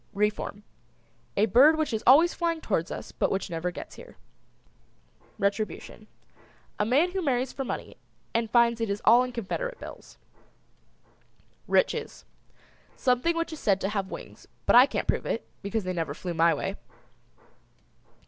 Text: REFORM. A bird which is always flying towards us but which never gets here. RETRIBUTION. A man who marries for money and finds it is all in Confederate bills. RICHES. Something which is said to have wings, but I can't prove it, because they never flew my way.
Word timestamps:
REFORM. 0.15 0.63
A 1.37 1.45
bird 1.45 1.77
which 1.77 1.93
is 1.93 2.03
always 2.07 2.33
flying 2.33 2.59
towards 2.59 2.89
us 2.89 3.11
but 3.11 3.29
which 3.29 3.51
never 3.51 3.69
gets 3.69 3.97
here. 3.97 4.17
RETRIBUTION. 5.37 6.07
A 6.79 6.85
man 6.85 7.11
who 7.11 7.21
marries 7.21 7.53
for 7.53 7.63
money 7.63 7.97
and 8.33 8.49
finds 8.49 8.81
it 8.81 8.89
is 8.89 8.99
all 9.05 9.21
in 9.21 9.31
Confederate 9.31 9.77
bills. 9.79 10.17
RICHES. 11.67 12.25
Something 12.95 13.37
which 13.37 13.53
is 13.53 13.59
said 13.59 13.79
to 13.81 13.89
have 13.89 14.09
wings, 14.09 14.47
but 14.65 14.75
I 14.75 14.87
can't 14.87 15.07
prove 15.07 15.27
it, 15.27 15.47
because 15.61 15.83
they 15.83 15.93
never 15.93 16.15
flew 16.15 16.33
my 16.33 16.51
way. 16.55 16.77